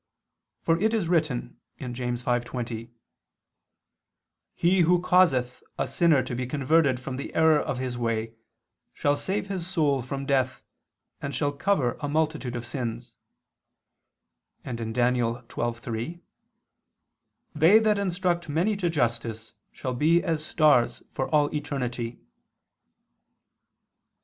[0.63, 2.89] For it is written (James 5:20):
[4.55, 8.33] "He who causeth a sinner to be converted from the error of his way,
[8.95, 10.63] shall save his soul from death,
[11.21, 13.13] and shall cover a multitude of sins";
[14.65, 15.13] and (Dan.
[15.13, 16.19] 12:3):
[17.53, 22.17] "They that instruct many to justice shall be as stars for all eternity."